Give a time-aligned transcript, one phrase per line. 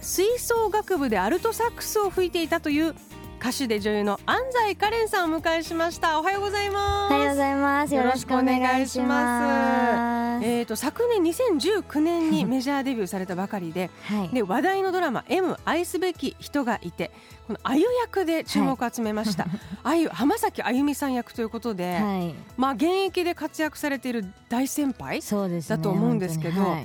[0.00, 2.94] 吹奏楽部でアルトサックスを吹いていたという
[3.40, 6.20] 歌手で女優の安西カレンさんをお迎えしました。
[6.20, 7.14] おはようございます。
[7.14, 7.94] おはようございます。
[7.94, 10.44] よろしくお願いします。
[10.44, 17.10] えっ、ー、と昨年2019年に メジャーデビューされたばかりで、はい、で話題のドラマ M 愛すべき人がいて
[17.46, 19.52] このあゆ役で注目を集めました、はい、
[19.84, 25.20] あゆ浜崎あゆみさん役ということで、はい、まあ現役で活躍されている大先輩
[25.66, 26.76] だと思うんですけど、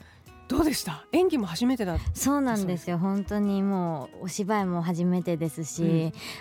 [0.47, 1.05] どうでした？
[1.11, 2.99] 演技も初めてだそうなんですよ。
[2.99, 5.83] 本当にもうお芝居も初めてですし、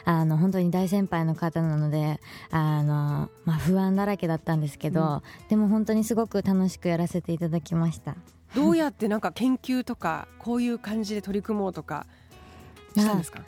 [0.07, 8.15] うん、あの本当に大先輩の方なのであの、まあ、不安だらけだったんですけど、うん、でも本当にすごく楽しくやらせていただきました。
[8.55, 12.07] どうやってなんか研究とかこういう感じで取り組もうとか
[12.95, 13.41] したんですか？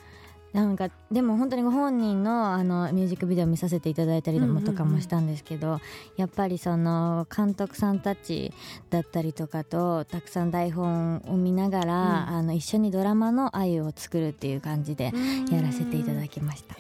[0.57, 5.83] なんかでも本当にご本人のあのミュージックビデオ見させていただいたりとかもしたんですけど、
[6.17, 8.55] やっぱりその監督さんたち
[8.89, 15.13] だったりとかとたくさん台本を見ながら、うん、あの一緒にドラマの愛を作るっていう感じで
[15.51, 16.75] やらせていただきました。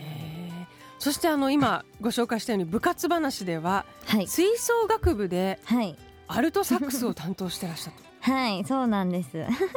[0.99, 5.59] そしてあの今ご紹介したように部活話では、はい、吹奏楽部で
[6.29, 8.07] アルトサックスを担当してらっしゃった。
[8.27, 9.31] はいそうなんです。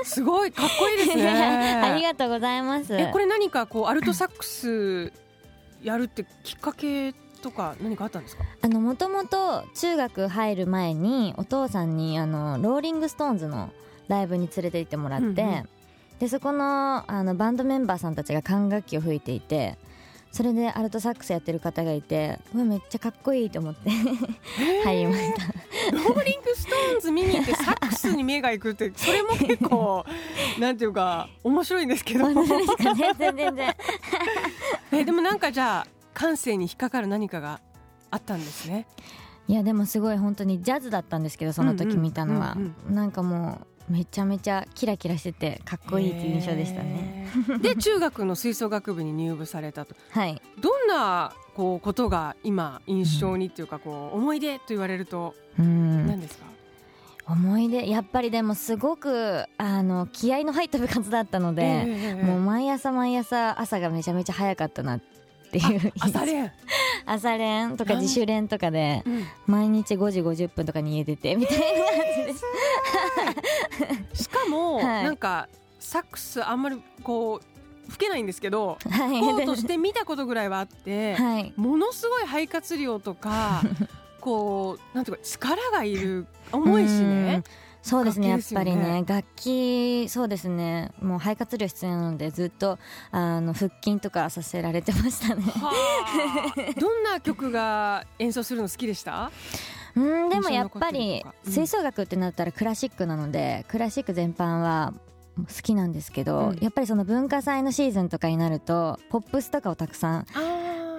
[0.03, 1.29] すごいかっこいいですね。
[1.85, 2.95] ありがとうございます。
[2.95, 5.13] えこれ何かこうアルトサックス
[5.83, 8.43] やるってきっかけとか何かあったんですか？
[8.61, 13.69] あのもともと中学入る前にお父さんにあのローリングストーンズの
[14.07, 15.69] ライブに連れて行ってもらって、うんうん、
[16.19, 19.77] でそこのあのバンドメンバーさんたちが管楽器を吹いていて
[20.31, 23.89] それでアルトサックスやってる方がいてうわめっちゃかっこいいと思って。
[24.83, 25.43] 入りました。
[25.91, 30.05] ローリングストーンズ見に行ってサックスに目がいくって それも結構
[30.59, 32.25] なんていうか面白いんですけど。
[32.25, 32.35] 全
[33.17, 33.75] 然全然。
[34.93, 37.59] えでもなんかじゃあ感性に引っかかる何かが
[38.11, 38.87] あったんですね。
[39.47, 42.55] いやでもすごい本当にジャズだったんですけどその時見たのは、
[42.87, 47.27] なんかもうめちゃめちゃキラキラしててかっこいいっていう印象でしたね。
[47.61, 49.95] で中学の吹奏楽部に入部されたと。
[50.11, 50.41] はい。
[50.61, 56.45] どんなこうことが今印象にっていうかこう思い出と言われると何ですか？
[57.27, 65.01] 思い出やっぱりでもすごくあの気合の入った部活だったので、えー、もう毎朝毎朝朝がめちゃめちゃ早かったなっ
[65.51, 66.51] ていう朝練
[67.05, 69.03] 朝練とか自主練とかで、
[69.45, 72.33] 毎日5時50分とかに家出てみたいな感じで。
[72.33, 72.45] す
[74.23, 75.47] しかも、はい、なんか
[75.79, 83.61] サックスあんまりこう吹けないんですけど、はい、吹こうとして見たことぐらいはあって、はい、ものすごい肺活量とか
[84.21, 87.43] こうなんていうか力がいる重いしね。
[87.81, 90.91] そうですね、ね、やっぱりね楽器そうですね。
[91.01, 92.77] もう肺活量必要なのでずっと
[93.11, 95.43] あの腹筋とかさせられてましたね。
[96.79, 99.31] どんな曲が演奏するの好きでした？
[99.95, 104.93] うんでもやっぱり吹奏楽ってなったらクラシックなのでクラシック全般は
[105.37, 110.25] 好きなんですけど、うん、やっぱりその文化祭のシーズンとかになるとポップスとかをたくさん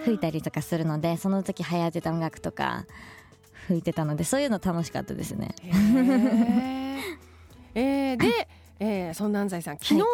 [0.04, 2.86] 吹いたりとかするのでその時流行ってた音楽とか
[3.70, 5.54] 吹いてたのでそういうの楽しかったですね。
[7.74, 8.48] えー、で、
[8.80, 10.06] えー、そんな安西さん昨日、はい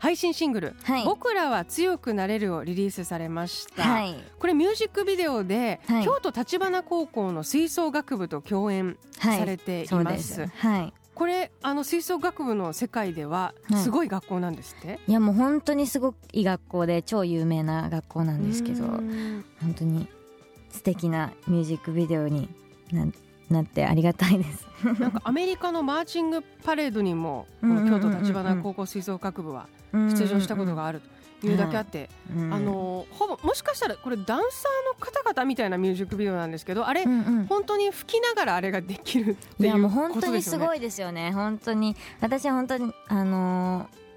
[0.00, 10.94] 配信シングル、はい、僕らは強くなれるをリリースされました、はい、これミュージックビデオで、はい、京都橘高校の吹奏楽部と共演されています、はい。
[11.14, 19.44] これあの吹奏楽部の世界ではすごい学校なんですって、はい、いやもう本当にすごい学校で超有名な学校なんですけど本
[19.76, 20.08] 当に
[20.70, 22.48] 素敵なミュージックビデオに
[22.92, 23.06] な
[23.50, 24.66] なってありがたいです。
[25.00, 31.02] なんかアメリカのマーチングパレードにも この京都橘高校吹奏楽部は出場したことがある
[31.40, 34.44] というだけあって、あのほぼもしかしたらこれダンサーの
[34.98, 41.32] 方々みたいなミュージックビデオなんですけどあれ、うんうん、本当に吹きながらあれができるっていう、ね、いやもう本当にすごいですよね。
[41.32, 41.96] 本当に。
[42.20, 44.09] 私は本当にあのー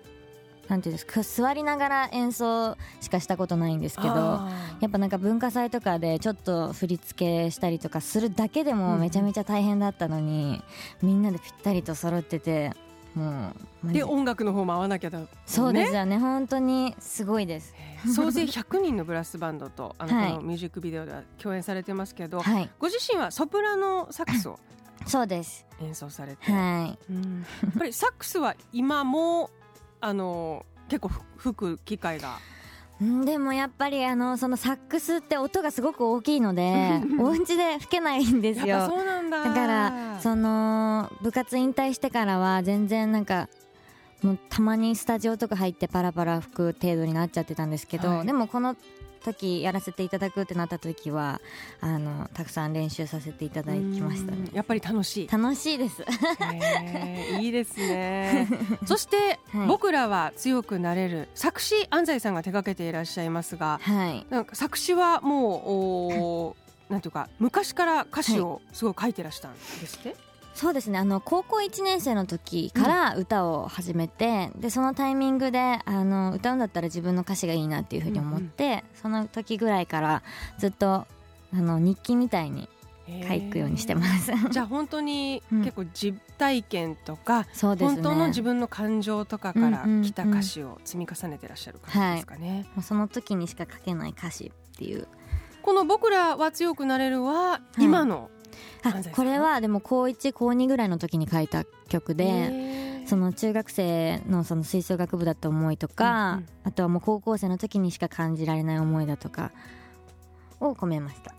[0.68, 10.62] なんていうんですか座りながら演奏しかしたことないんですけどやっぱなんか文化祭とかでちょっと振り付けしたりとかするだけでもめちゃめちゃ大変だったのに、
[11.02, 12.72] うん、みんなでぴったりと揃ってて
[13.14, 13.54] も
[13.86, 14.04] うで。
[14.04, 17.74] 音楽の方も合わなきゃだ、ね、そうですよね本当にすごいです。
[18.16, 24.60] 総勢100人のブラスバンドとあの、はい、このミュージックビデオでは共演されてますけど、はい、ご自身はソプラノサックスを
[25.06, 25.66] そうです。
[25.82, 29.50] 演奏されて、はい、うん、やっぱりサックスは今も
[30.04, 32.38] あの結構吹く機会が。
[33.02, 38.68] うんでもやっぱりあのそのサックスって音がすごく大きいので お家で吹けないんですよ。
[38.68, 39.44] やっぱそうなんだ。
[39.44, 43.50] だからその部活引退してからは全然なんか
[44.22, 48.28] もうたまにスタジオとか入ってパラパラ吹く程度になっちゃってたんですけど、はい。
[48.28, 48.76] でもこの
[49.24, 51.42] 時やらせていただくってなった時は
[51.82, 54.50] あのたくさん練習させていただきましたね。
[54.50, 54.56] うん。
[54.56, 55.28] やっぱり楽しい。
[55.28, 56.06] 楽しいです。
[57.40, 58.48] いいですね。
[58.86, 59.68] そして、はい。
[59.68, 64.26] 僕らは強くなれる作詞安西さんが手掛けていらっしゃいますがはい。
[64.30, 70.16] なんか作詞はもうおーなんていうか昔から歌詞をすごい書いてらしたんですって、
[70.54, 71.00] そうですね。
[71.00, 80.24] あの高校1年生の時から歌を始めて、でそのタイミングであの歌うんだったら自分の歌詞がいいなっていうふうに思って、その時ぐらいから
[80.60, 81.08] ずっと
[81.54, 82.70] あの日記みたいに
[83.08, 84.32] 書くようにしてます。
[84.52, 85.60] じゃあ本当にうん。
[85.64, 88.02] 結構実体験とか、そうですね。
[88.02, 90.04] 本当の自分の感情とかからうんうんうん。
[90.04, 95.08] 来た歌詞を積み重ねてらっしゃる感じですかね、もうその時にしか書けない歌詞っていう。
[95.62, 98.30] この「僕らは強くなれるは」今の、
[98.84, 106.48] あこれはでも高1高2ぐらいの時に書いた曲でその中学生のその吹奏楽部だった思いとか、うんうん。
[106.64, 109.52] あとはもう高校生の時にしか感じられない思いだとか
[110.60, 111.34] を込めました。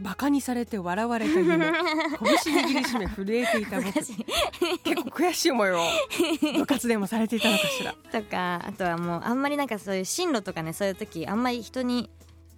[0.00, 1.72] バカにされて笑われた夢
[2.44, 3.92] 拳握りしめ震えていた僕。
[3.92, 5.80] 結構悔しい思いを
[6.54, 7.94] 部活でもされていたのかしら。
[8.12, 12.10] とかあとはもうあんまりなんかそういう進路とかねそういう時あんまり人に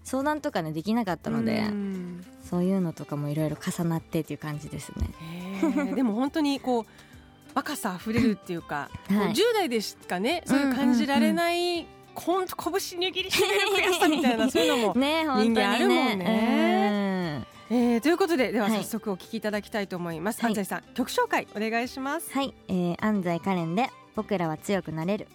[0.05, 2.25] 相談とかねできなかったのでうん。
[2.50, 5.94] そういうのとかもいろいろ重なってっていう感じですね。
[5.94, 6.85] でも本当にこう
[7.55, 17.46] 若さあふれるっていうか、こうはい10代でしかねそういう感じられない、ほんと拳握りしめる悔しさみたいな そういうのも、人間あるもんね。
[17.73, 18.79] えーということででははい。
[18.79, 20.50] 早速お聞きいただきたいと思います、はい。
[20.50, 22.32] 安西さん曲紹介お願いします。
[22.32, 25.29] はい、えー、安西カレンで僕らは強くなれる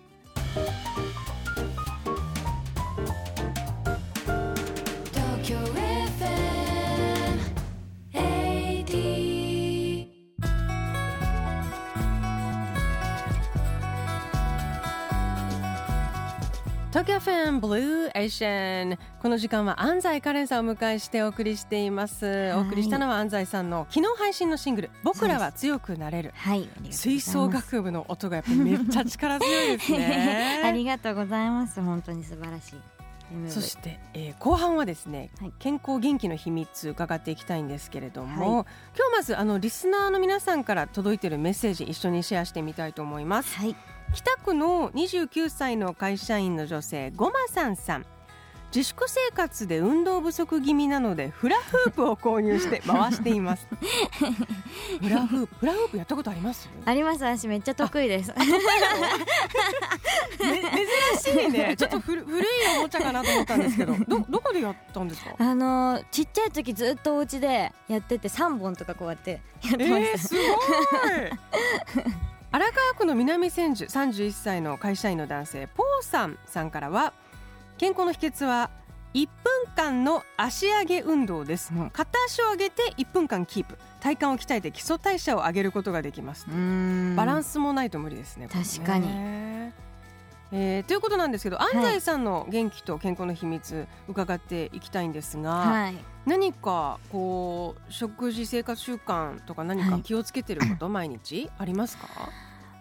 [16.95, 22.51] 東京フェンブルーエーシャンこの時間は安西カレンさんをお迎えしてお送りしています、い。
[22.53, 26.31] お送りしたのは安西さんの昨日配信のシングル僕らは強くなれる。
[26.33, 30.61] はい吹奏楽部の音がやっぱりめっちゃ力強いですね。
[30.63, 31.81] ありがとうございます。
[31.81, 32.94] 本当に素晴らしい
[33.47, 35.53] そして、えー後半はですね、はい。
[35.59, 43.55] 健康元気の秘密伺っていきたいんですけれども、は今日まずあのリスナーの皆さんから届いているメッセージ一緒にシェアしてみたいと思います。
[43.57, 43.75] はい。
[44.13, 48.05] 北区の29歳の会社員の女性ごまさんさん
[48.73, 53.67] 自粛生活で運動不足気味なのでフラフープを購入して 回しています。
[55.01, 56.69] フラフープフラフープやったことあります？
[56.85, 58.33] あります私めっちゃ得意です。
[58.37, 58.45] め
[60.61, 61.75] 珍しいね。
[61.79, 62.45] ちょっと古古い
[62.79, 65.31] おもちゃかなと思ったんですけどどどこでやったんですか？
[65.37, 70.45] あのーちっちゃい時ずっとお家でやってて3本とかこうやってやってました、えー、すごい。
[72.51, 77.11] 荒川区の南千住31歳の会社員の男性ポーさんさんからは
[77.77, 78.69] 健康の秘訣は
[79.13, 83.77] 1分間の足上げ運動です、うん片足を上げて1分間キープ。
[84.01, 86.45] 体幹を鍛えて基礎代謝を上げることができます、
[87.15, 89.07] バランスもないと無理ですね確かに。
[90.51, 91.95] えーということなんですけど安はい。
[91.95, 95.95] 西さんの元気と健康の秘密伺っていきたいんですが、はい。
[96.27, 102.07] 何かこう食事生活習慣とか何か気をつけてること、毎日ありますか？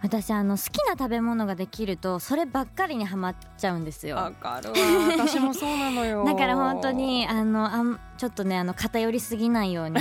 [0.05, 4.17] 私あの好きな食べ物ができるとそればっかりにはまっちゃうんですよ。
[4.17, 4.77] わかるわ。
[5.17, 6.25] 私もそうなのよ。
[6.29, 9.97] だから本当にあのあんちょっとねあの偏りすぎないように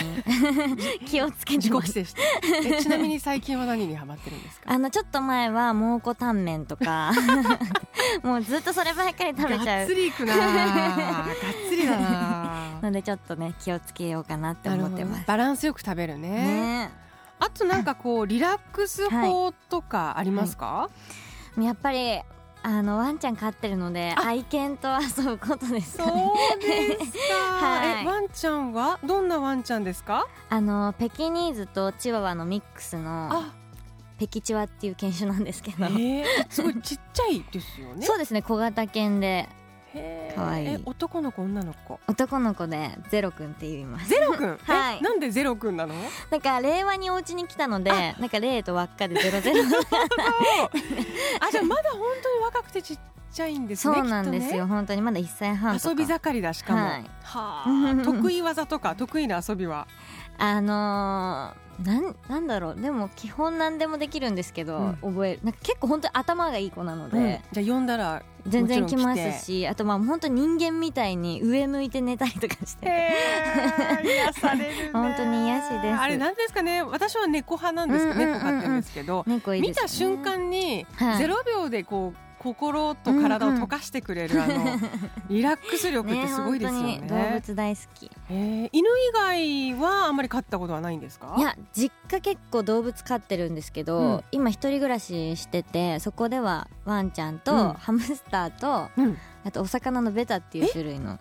[1.07, 2.03] 気をつけてます。
[2.81, 4.69] ちなみに最近は何にハマってるんですか？
[4.73, 7.13] あのちょっと前は蒙古タンメンとか。
[8.23, 9.77] もうずっとそればっかり食べちゃう。
[9.79, 11.27] がっつりいくながっ
[11.69, 15.23] つりだなのでちょっとね気をつけようかなって思ってます。
[15.25, 16.29] バランスよく食べるね。
[16.29, 16.91] ね
[17.43, 20.89] あとなんかこうリラックス法とかありますか、
[21.59, 22.21] やっぱり
[22.65, 24.25] あのワンちゃん飼ってるのであ。
[24.25, 26.11] 愛犬と遊ぶことですかね。
[26.11, 27.35] そうですか、
[27.65, 28.03] はい。
[28.03, 30.25] えワンちゃんはどんなワンちゃんですか？
[30.49, 33.53] あのペキニーズとチワワのミックスのあ。
[34.17, 38.05] ペキチワっていう犬種なんですけど、えー、すごいちっちゃいですよね。
[38.07, 38.41] そうですね。
[38.41, 39.49] 小型犬で
[39.93, 40.35] へー。
[40.35, 40.63] かわい。
[40.63, 41.99] いえ男の子女の子？
[42.07, 44.09] 男の子でゼロくんって言います。
[44.09, 44.97] ゼロくん、 はい。
[44.99, 45.93] えなんでゼロくんなの？
[46.31, 49.63] なんか令和にお家に来たのでなんか令と輪っかでゼロゼロ。
[51.39, 52.99] あじゃあまだ本当に若くてちっ
[53.31, 57.03] ちゃいんですねそうなんですよ、きっ本当にまだ1歳半遊び盛りだしかも、はい。
[57.23, 58.03] はあ。
[58.03, 59.87] 得意技とか得意な遊びは？
[60.37, 62.75] あのーなんなんだろう。
[62.75, 64.97] でも基本何でもできるんですけど、うん。
[65.01, 65.39] 覚える。
[65.43, 67.63] なんか結構本当に頭がいい子なので、うん。
[67.63, 69.39] じゃあ呼んだら全然来まもちろん来て。
[69.39, 72.87] すしあとまあ本当人間みたいに上向いて寝たりとかして。
[72.87, 74.89] へー癒されるね。
[74.93, 75.99] 本当に癒しです。
[75.99, 76.83] あれなんですかね。
[76.83, 78.43] 私は猫派なんですけど、うんうんうんうん。
[78.43, 81.17] 猫飼ってるんですけど、見猫いいですよねた瞬間にはい。
[81.17, 84.53] ゼロ秒でこう心と体を溶かしてくれる、あの
[85.29, 86.97] リラックス力ってすごいですよね。
[86.99, 88.11] 本当に動物大好き。
[88.29, 91.35] へー犬以外はあんまり飼ったことはないんですか？
[91.37, 94.23] いや実家結構動物飼ってるんですけど、うん。
[94.31, 97.73] 今一人暮らししててそこではワンちゃんと、うん。
[97.73, 99.17] ハムスターとうん。
[99.45, 101.19] あとお魚のベタっていう種類の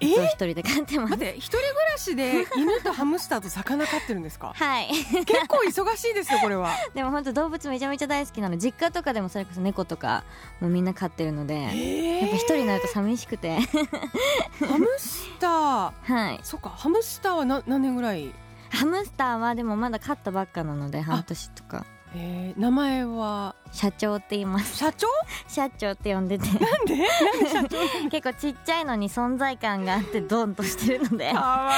[0.00, 0.08] え？
[0.10, 1.14] やつを一人で飼ってます。
[1.14, 1.60] 一人暮
[1.92, 4.52] らしで 犬とハムスターと魚飼ってるんですか？
[4.54, 4.88] はい。
[5.24, 6.70] 結構忙しいですよこれは。
[6.94, 8.56] でも本当動物めちゃめちゃ大好きなの。
[8.58, 10.24] 実家とかでもそれこそ猫とか
[10.60, 13.58] もみんな飼ってるのでえやっぱ一人になると寂しくて。
[13.60, 15.92] ハムスター。
[16.02, 16.40] はい。
[16.42, 18.32] そっかハムスターはな何年ぐらい、
[18.70, 21.84] ハムスターはでもまだ飼ったばっかなので半年とか。
[22.14, 23.54] えー、名前は？
[23.72, 24.76] 社長って言います。
[24.76, 25.06] 社長？
[25.46, 26.46] 社長って呼んでて。
[26.46, 26.96] なんで？
[26.96, 27.78] なんで社長？
[28.10, 31.32] 結構ちっちゃいのに存在感があってドンとしてるので。
[31.32, 31.72] かわ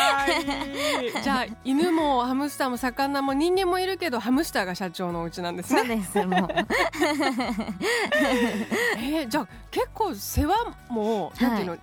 [1.01, 1.13] いい。
[1.23, 6.49] じゃあ犬もハムスターも魚も人間もいるけどハムスターが社長のお家なんですそうねですもう。
[8.99, 10.55] えー、じゃあ結構世話
[10.89, 11.77] も、なんていうの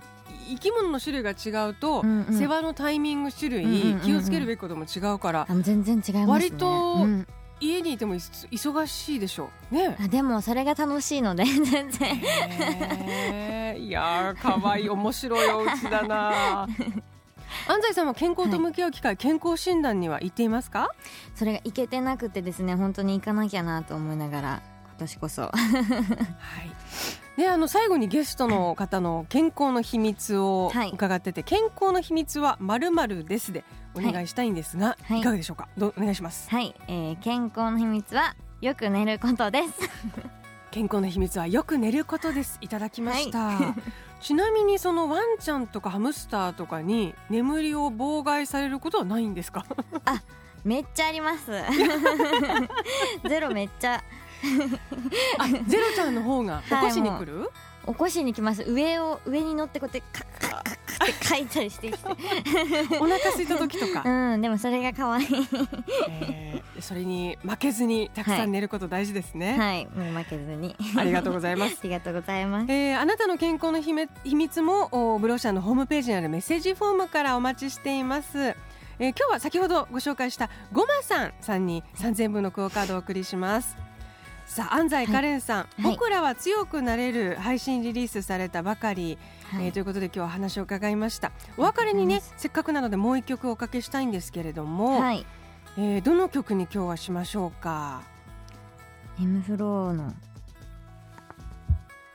[0.48, 2.38] 生き物の種類が違うと、うんうん。
[2.38, 4.00] 世話のタイミング種類、うんうんうんうん。
[4.00, 6.26] 気をつけるべきことも違うから、あ全然違いますね。
[6.26, 7.26] 割とうん
[7.60, 9.74] 家にいてもい忙しいでしょう。
[9.74, 9.96] ね。
[10.00, 12.16] あでもそれが楽しいので 全然。
[12.16, 16.66] へーいやー可愛い面白いお家だな。
[17.66, 20.88] 安西さんは健康と向き合う機会、健康診断には行っていますか？
[21.34, 25.42] それがいけてなくてですね本当に行かなきゃなと思いながら今年こそ。
[25.42, 25.52] はい。
[27.36, 35.68] で、あの最後にゲストの方の健康の秘密をはい伺ってて、健康の秘密はまるまるですでお願いしたいんですが、はいい、かがでしょうか？
[35.78, 36.50] どうお願いします。
[36.50, 39.72] はい、えー健康の秘密はよく寝ることです
[40.70, 42.58] 健康の秘密はよく寝ることです。
[42.60, 43.58] いただきました。
[44.20, 49.64] ちなみにそのワンちゃんとかハムスターとかに眠りを妨害されることはないんですか？
[50.62, 51.50] めっちゃあります
[53.26, 54.02] ゼロめっちゃ
[55.38, 57.50] あ、ゼロちゃんの方が起こしに来る？
[57.86, 62.08] 起こしに来ます上を上に乗ってこうやってカッカッカッカッって書いたりしてきて
[63.00, 64.02] お腹空いた時とか。
[64.04, 65.26] うんでもそれが可愛い
[66.10, 69.56] えーそれに負けずにたくさん寝ること大事ですね。
[69.58, 71.80] はいもう負けずにありがとうございますあ。
[71.82, 78.56] りがとうございますえーあなたの健康の秘め秘密もおブローシャーのホームページにあるメッセージフォームからお待ちしています、えー
[79.00, 83.74] 今日は先ほどご紹介したごまさんさんに3000分のクオカードをお送りします
[84.50, 85.82] さあ安西カレンさん、はい。
[85.82, 89.66] 僕らは強くなれる配信リリースされたばかり、はい。
[89.66, 91.30] えーということで今日は話を伺いました。
[91.56, 95.24] お別れにねせっかくなのでもう一曲おかけしたいんですけれども、はい。
[95.78, 98.02] えーどの曲に今日はしましょうか
[99.20, 100.12] ？M フローの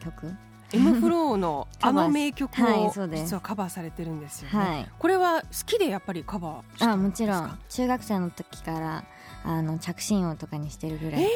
[0.03, 0.33] 曲？
[0.75, 4.89] M フローの あの名曲を実はカバーされてるんですよね、はい。
[4.97, 7.59] これは好きでやっぱりカバーしたあもちろん。
[7.69, 9.03] 中学生の時から
[9.43, 11.27] あの着信音とかにしてるぐらい、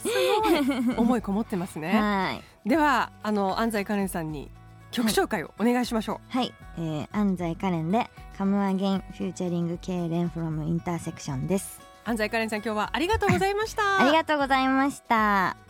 [0.00, 0.08] す
[0.42, 0.96] ごい。
[0.96, 1.98] 思いこもってますね。
[1.98, 2.68] はい。
[2.68, 4.50] ではあの安西カレンさんに
[4.94, 8.08] 曲紹介をお願いしましょう、はい、えー、安西カレンで
[8.38, 11.80] 「カムアゲインフューチャリング K レンフロムインターセクション」です。
[12.04, 13.82] 安西カレンさん今日はありがとうございました。
[14.00, 15.63] ありがとうございました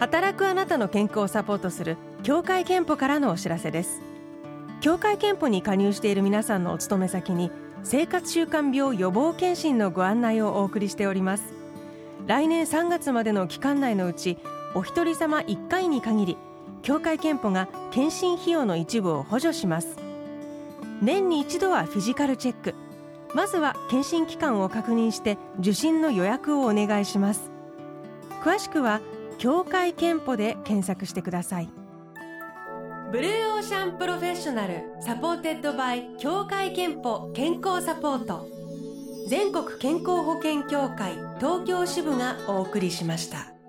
[0.00, 4.00] 働くあなたの健康をサポートする協会憲法からのお知らせです。
[4.80, 7.52] 協会憲法に加入している皆さんのお勤め先に
[7.82, 11.52] 生活習慣病予防検診のご案内をお送りしております。
[12.26, 14.38] 来年3月までの期間内のうち
[14.74, 16.36] お一人様1回に限り
[16.80, 19.98] 協会憲法が検診費用の一部を補助します。
[21.02, 22.74] 年に一度はフィジカルチェック。
[23.34, 27.50] まずは検診期間を確認して受診の予約をお願いします。
[28.42, 29.02] 詳しくは
[29.40, 31.68] 協会けんぽで検索してください。
[33.10, 38.46] ブルーオーシャンプロフェッショナル supported by 協会けんぽ健康サポート。
[39.28, 43.59] 全国健康保険協会東京支部がお送りしました。